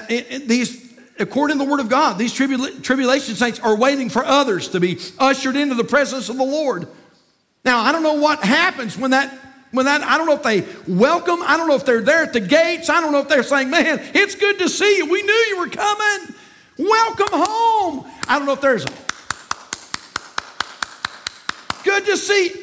[0.10, 4.70] These according to the word of God, these tribula- tribulation saints are waiting for others
[4.70, 6.88] to be ushered into the presence of the Lord.
[7.64, 9.38] Now, I don't know what happens when that
[9.72, 12.34] when that I don't know if they welcome, I don't know if they're there at
[12.34, 15.06] the gates, I don't know if they're saying, "Man, it's good to see you.
[15.06, 16.36] We knew you were coming.
[16.78, 18.86] Welcome home." I don't know if there's
[21.92, 22.54] Good to see.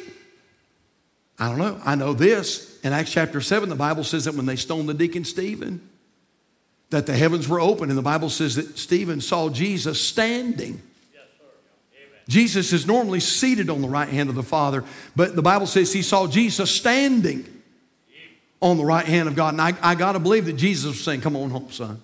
[1.37, 1.79] I don't know.
[1.85, 2.79] I know this.
[2.81, 5.87] In Acts chapter 7, the Bible says that when they stoned the deacon Stephen,
[6.89, 10.81] that the heavens were open, and the Bible says that Stephen saw Jesus standing.
[12.27, 14.83] Jesus is normally seated on the right hand of the Father,
[15.15, 17.45] but the Bible says he saw Jesus standing
[18.63, 19.53] on the right hand of God.
[19.53, 22.01] And I, I got to believe that Jesus was saying, Come on home, son.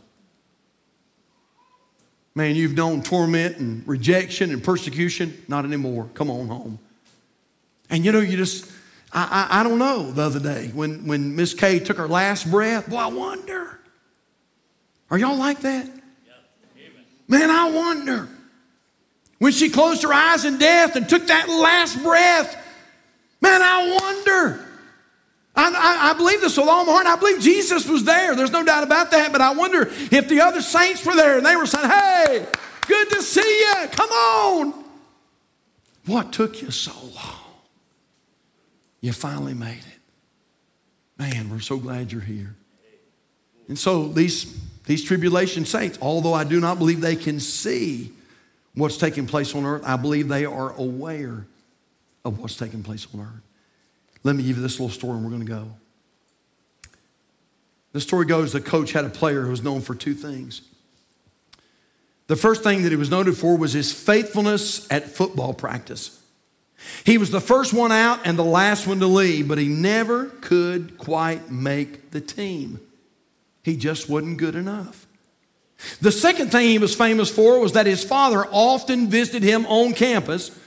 [2.35, 5.43] Man, you've known torment and rejection and persecution.
[5.47, 6.07] Not anymore.
[6.13, 6.79] Come on home.
[7.89, 8.71] And you know, you just,
[9.11, 12.49] I, I, I don't know the other day when, when Miss Kay took her last
[12.49, 12.89] breath.
[12.89, 13.65] Boy, I wonder
[15.09, 15.89] are y'all like that?
[17.27, 18.27] Man, I wonder.
[19.39, 22.55] When she closed her eyes in death and took that last breath,
[23.41, 24.61] man, I wonder.
[25.55, 27.05] I, I, I, believe this with all my heart.
[27.05, 28.35] I believe Jesus was there.
[28.35, 29.31] There's no doubt about that.
[29.31, 32.45] But I wonder if the other saints were there and they were saying, hey,
[32.87, 33.87] good to see you.
[33.91, 34.83] Come on.
[36.05, 37.44] What took you so long?
[39.05, 39.99] You finally made it.
[41.19, 42.55] Man, we're so glad you're here.
[43.67, 48.11] And so these these tribulation saints, although I do not believe they can see
[48.73, 51.45] what's taking place on earth, I believe they are aware
[52.23, 53.43] of what's taking place on earth.
[54.23, 55.71] Let me give you this little story and we're going to go.
[57.91, 60.61] The story goes the coach had a player who was known for two things.
[62.25, 66.19] The first thing that he was noted for was his faithfulness at football practice.
[67.03, 70.25] He was the first one out and the last one to leave, but he never
[70.25, 72.79] could quite make the team.
[73.63, 75.05] He just wasn't good enough.
[76.01, 79.93] The second thing he was famous for was that his father often visited him on
[79.93, 80.57] campus,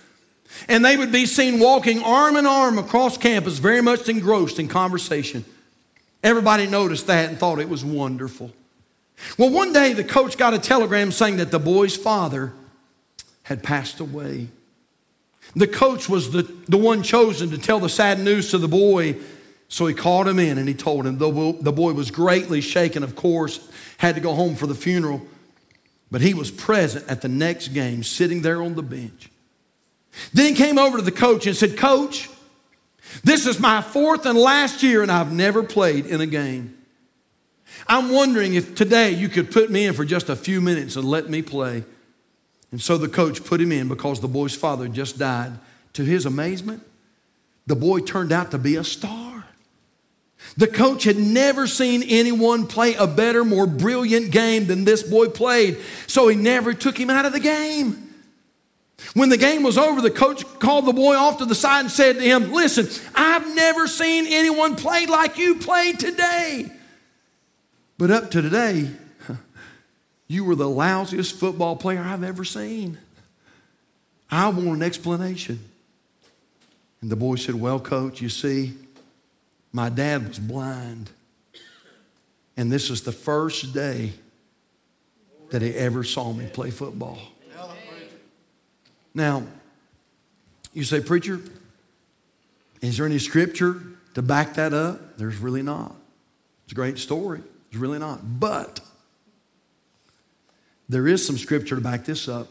[0.68, 4.68] and they would be seen walking arm in arm across campus, very much engrossed in
[4.68, 5.44] conversation.
[6.22, 8.52] Everybody noticed that and thought it was wonderful.
[9.36, 12.52] Well, one day the coach got a telegram saying that the boy's father
[13.44, 14.48] had passed away.
[15.56, 19.16] The coach was the, the one chosen to tell the sad news to the boy,
[19.68, 21.18] so he called him in and he told him.
[21.18, 23.68] The, the boy was greatly shaken, of course,
[23.98, 25.22] had to go home for the funeral,
[26.10, 29.30] but he was present at the next game, sitting there on the bench.
[30.32, 32.28] Then he came over to the coach and said, Coach,
[33.24, 36.76] this is my fourth and last year, and I've never played in a game.
[37.86, 41.08] I'm wondering if today you could put me in for just a few minutes and
[41.08, 41.84] let me play.
[42.70, 45.52] And so the coach put him in because the boy's father just died.
[45.94, 46.82] To his amazement,
[47.66, 49.44] the boy turned out to be a star.
[50.56, 55.28] The coach had never seen anyone play a better, more brilliant game than this boy
[55.28, 58.08] played, so he never took him out of the game.
[59.14, 61.90] When the game was over, the coach called the boy off to the side and
[61.90, 66.70] said to him, Listen, I've never seen anyone play like you played today.
[67.96, 68.90] But up to today,
[70.28, 72.98] you were the lousiest football player I've ever seen.
[74.30, 75.58] I want an explanation.
[77.00, 78.74] And the boy said, Well, coach, you see,
[79.72, 81.10] my dad was blind.
[82.56, 84.12] And this is the first day
[85.50, 87.18] that he ever saw me play football.
[89.14, 89.44] Now,
[90.74, 91.40] you say, Preacher,
[92.82, 93.80] is there any scripture
[94.14, 95.16] to back that up?
[95.16, 95.94] There's really not.
[96.64, 97.40] It's a great story.
[97.70, 98.20] It's really not.
[98.38, 98.80] But
[100.88, 102.48] there is some scripture to back this up.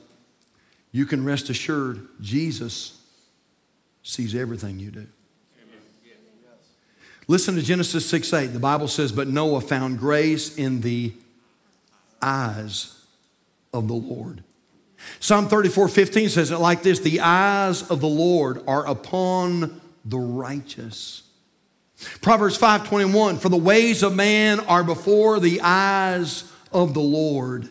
[0.92, 3.02] You can rest assured Jesus
[4.04, 5.08] sees everything you do.
[7.28, 8.48] Listen to Genesis 6 8.
[8.48, 11.14] The Bible says, But Noah found grace in the
[12.22, 13.06] eyes
[13.74, 14.44] of the Lord.
[15.20, 20.18] Psalm 34 15 says it like this The eyes of the Lord are upon the
[20.18, 21.24] righteous.
[22.22, 27.70] Proverbs 5 21 For the ways of man are before the eyes of the Lord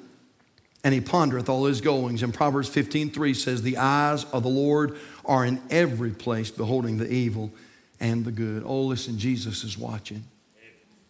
[0.87, 2.23] and he pondereth all his goings.
[2.23, 6.99] And Proverbs 15 3 says, The eyes of the Lord are in every place, beholding
[6.99, 7.51] the evil
[7.99, 8.63] and the good.
[8.65, 10.23] Oh, listen, Jesus is watching.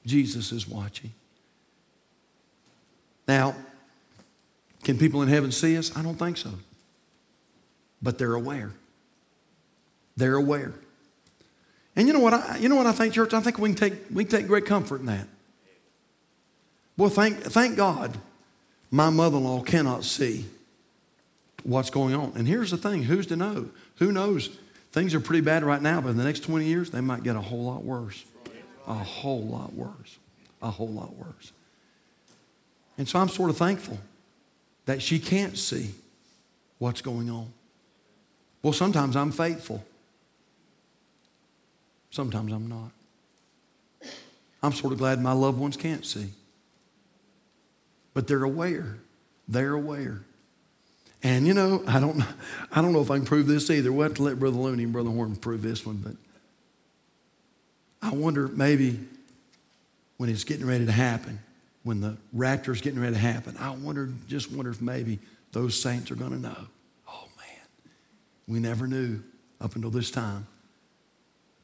[0.07, 1.13] Jesus is watching.
[3.29, 3.55] Now,
[4.83, 5.95] can people in heaven see us?
[5.95, 6.53] I don't think so.
[8.01, 8.73] But they're aware.
[10.17, 10.73] They're aware.
[11.95, 13.35] And you know what I, you know what I think, church?
[13.35, 15.29] I think we can take, we can take great comfort in that.
[16.97, 18.17] Well, thank, thank God
[18.91, 20.47] my mother in law cannot see
[21.63, 22.33] what's going on.
[22.37, 23.69] And here's the thing who's to know?
[23.97, 24.51] Who knows?
[24.93, 27.37] Things are pretty bad right now, but in the next 20 years, they might get
[27.37, 28.25] a whole lot worse.
[28.87, 30.19] A whole lot worse.
[30.63, 31.53] A whole lot worse.
[32.97, 33.99] And so I'm sort of thankful
[34.87, 35.91] that she can't see
[36.79, 37.53] what's going on.
[38.63, 39.85] Well, sometimes I'm faithful,
[42.11, 42.91] sometimes I'm not.
[44.63, 46.31] I'm sort of glad my loved ones can't see
[48.17, 48.97] but they're aware.
[49.47, 50.23] They're aware.
[51.23, 52.25] And you know, I don't,
[52.73, 53.93] I don't know if I can prove this either.
[53.93, 56.15] We'll have to let Brother Looney and Brother Horn prove this one, but
[58.01, 58.99] I wonder maybe
[60.17, 61.41] when it's getting ready to happen,
[61.83, 65.19] when the rapture's getting ready to happen, I wonder, just wonder if maybe
[65.53, 66.67] those saints are going to know.
[67.07, 67.93] Oh man,
[68.49, 69.21] we never knew
[69.61, 70.47] up until this time,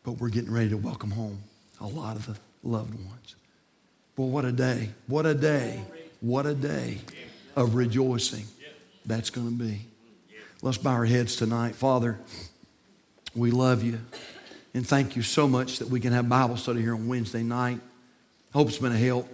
[0.04, 1.38] but we're getting ready to welcome home
[1.80, 3.36] a lot of the loved ones.
[4.18, 4.90] Well, what a day!
[5.06, 5.82] What a day!
[6.22, 6.98] What a day
[7.56, 8.44] of rejoicing
[9.04, 9.80] that's going to be.
[10.62, 11.74] Let's bow our heads tonight.
[11.74, 12.16] Father,
[13.34, 13.98] we love you
[14.72, 17.80] and thank you so much that we can have Bible study here on Wednesday night.
[18.52, 19.28] Hope it's been a help.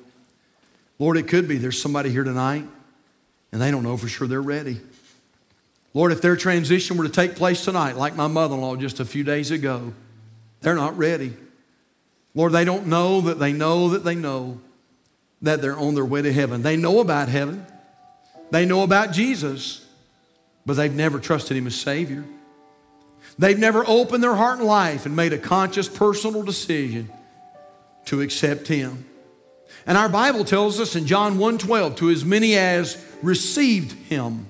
[0.99, 2.64] Lord, it could be there's somebody here tonight
[3.53, 4.80] and they don't know for sure they're ready.
[5.93, 8.99] Lord, if their transition were to take place tonight, like my mother in law just
[8.99, 9.93] a few days ago,
[10.62, 11.36] they're not ready.
[12.34, 14.59] Lord, they don't know that they know that they know
[15.43, 16.62] that they're on their way to heaven.
[16.62, 17.66] They know about heaven,
[18.51, 19.86] they know about Jesus,
[20.64, 22.24] but they've never trusted Him as Savior.
[23.39, 27.11] They've never opened their heart and life and made a conscious personal decision
[28.07, 29.05] to accept Him.
[29.86, 34.47] And our Bible tells us in John 1:12, to as many as received Him,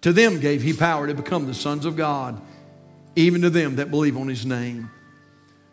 [0.00, 2.40] to them gave He power to become the sons of God,
[3.16, 4.90] even to them that believe on His name.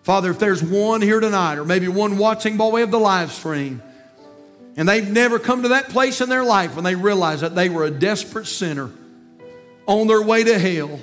[0.04, 3.32] Father, if there's one here tonight, or maybe one watching by way of the live
[3.32, 3.82] stream,
[4.78, 7.70] and they've never come to that place in their life when they realize that they
[7.70, 8.92] were a desperate sinner
[9.88, 11.00] on their way to hell,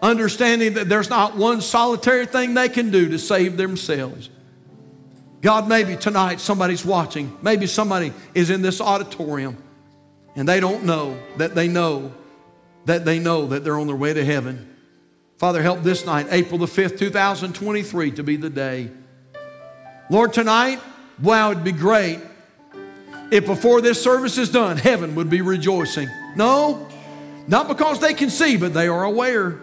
[0.00, 4.30] understanding that there's not one solitary thing they can do to save themselves.
[5.40, 7.36] God, maybe tonight somebody's watching.
[7.42, 9.62] Maybe somebody is in this auditorium
[10.34, 12.12] and they don't know that they know
[12.84, 14.72] that they know that they're on their way to heaven.
[15.38, 18.90] Father, help this night, April the 5th, 2023, to be the day.
[20.08, 20.80] Lord, tonight,
[21.20, 22.20] wow, it'd be great
[23.30, 26.08] if before this service is done, heaven would be rejoicing.
[26.36, 26.88] No,
[27.48, 29.60] not because they can see, but they are aware.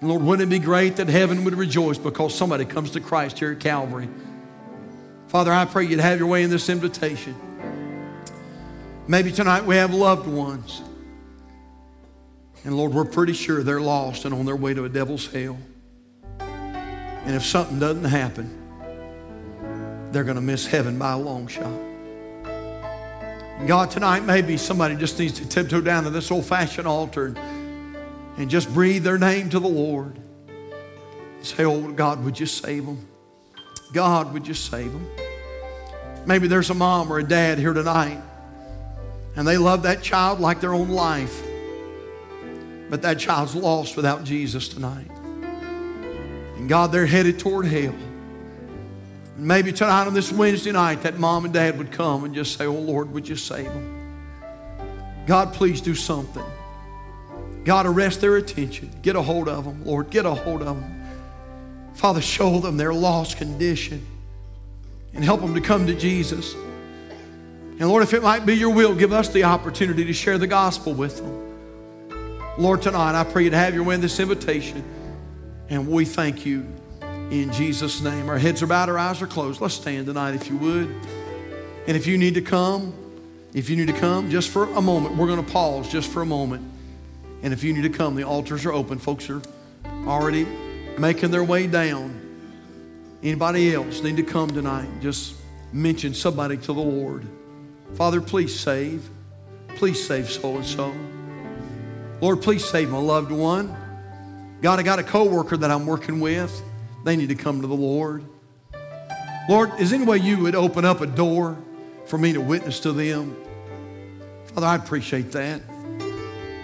[0.00, 3.52] Lord, wouldn't it be great that heaven would rejoice because somebody comes to Christ here
[3.52, 4.08] at Calvary?
[5.28, 7.36] Father, I pray you'd have your way in this invitation.
[9.06, 10.82] Maybe tonight we have loved ones.
[12.64, 15.58] And Lord, we're pretty sure they're lost and on their way to a devil's hell.
[16.38, 18.58] And if something doesn't happen,
[20.10, 21.91] they're going to miss heaven by a long shot.
[23.66, 27.34] God, tonight maybe somebody just needs to tiptoe down to this old fashioned altar
[28.36, 30.18] and, just breathe their name to the Lord.
[31.42, 33.06] Say, Oh, God, would you save them?
[33.92, 35.06] God, would you save them?
[36.26, 38.20] Maybe there's a mom or a dad here tonight
[39.36, 41.42] and they love that child like their own life,
[42.90, 45.08] but that child's lost without Jesus tonight.
[46.56, 47.94] And God, they're headed toward hell.
[49.36, 52.66] Maybe tonight on this Wednesday night, that mom and dad would come and just say,
[52.66, 53.98] Oh Lord, would you save them?
[55.26, 56.44] God, please do something.
[57.64, 58.90] God, arrest their attention.
[59.02, 60.10] Get a hold of them, Lord.
[60.10, 61.02] Get a hold of them.
[61.94, 64.04] Father, show them their lost condition
[65.14, 66.54] and help them to come to Jesus.
[66.54, 70.46] And Lord, if it might be your will, give us the opportunity to share the
[70.46, 72.58] gospel with them.
[72.58, 74.84] Lord, tonight I pray you to have your way in this invitation.
[75.68, 76.66] And we thank you
[77.32, 78.28] in Jesus' name.
[78.28, 79.60] Our heads are bowed, our eyes are closed.
[79.60, 80.94] Let's stand tonight if you would.
[81.86, 82.92] And if you need to come,
[83.54, 86.20] if you need to come, just for a moment, we're going to pause just for
[86.20, 86.70] a moment.
[87.42, 88.98] And if you need to come, the altars are open.
[88.98, 89.40] Folks are
[90.06, 90.46] already
[90.98, 92.18] making their way down.
[93.22, 94.88] Anybody else need to come tonight?
[95.00, 95.34] Just
[95.72, 97.26] mention somebody to the Lord.
[97.94, 99.08] Father, please save.
[99.76, 100.94] Please save so and so.
[102.20, 103.74] Lord, please save my loved one.
[104.60, 106.62] God, I got a coworker that I'm working with.
[107.04, 108.24] They need to come to the Lord.
[109.48, 111.58] Lord, is any way you would open up a door
[112.06, 113.36] for me to witness to them?
[114.46, 115.62] Father, I appreciate that.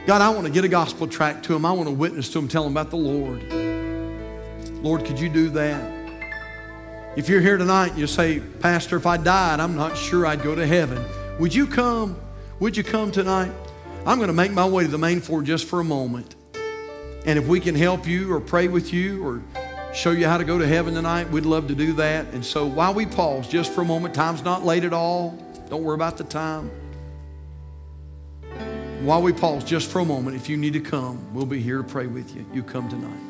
[0.06, 1.66] God, I want to get a gospel tract to them.
[1.66, 3.52] I want to witness to them, tell them about the Lord.
[4.82, 5.98] Lord, could you do that?
[7.16, 10.42] If you're here tonight and you say, Pastor, if I died, I'm not sure I'd
[10.42, 11.04] go to heaven.
[11.40, 12.16] Would you come?
[12.60, 13.50] Would you come tonight?
[14.06, 16.36] I'm going to make my way to the main floor just for a moment.
[17.26, 19.42] And if we can help you or pray with you or
[19.92, 22.26] show you how to go to heaven tonight, we'd love to do that.
[22.32, 25.30] And so while we pause just for a moment, time's not late at all.
[25.70, 26.70] Don't worry about the time.
[29.02, 31.78] While we pause just for a moment, if you need to come, we'll be here
[31.78, 32.44] to pray with you.
[32.52, 33.27] You come tonight.